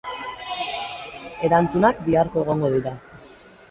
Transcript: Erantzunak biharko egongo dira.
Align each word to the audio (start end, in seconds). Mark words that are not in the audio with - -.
Erantzunak 1.51 2.03
biharko 2.09 2.45
egongo 2.47 2.77
dira. 2.79 3.01